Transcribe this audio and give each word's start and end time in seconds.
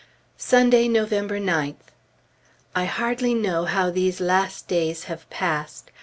Sunday, 0.39 0.87
November 0.87 1.39
9th. 1.39 1.93
I 2.75 2.85
hardly 2.85 3.35
know 3.35 3.65
how 3.65 3.91
these 3.91 4.19
last 4.19 4.67
days 4.67 5.03
have 5.03 5.29
passed. 5.29 5.91